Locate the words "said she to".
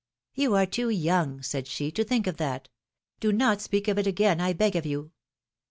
1.43-2.07